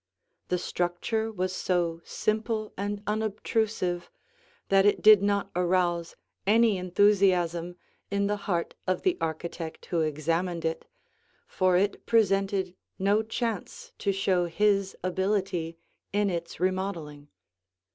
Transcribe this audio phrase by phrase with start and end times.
[0.47, 4.09] The structure was so simple and unobtrusive
[4.69, 6.15] that it did not arouse
[6.47, 7.75] any enthusiasm
[8.09, 10.85] in the heart of the architect who examined it,
[11.45, 15.77] for it presented no chance to show his ability
[16.11, 17.27] in its remodeling.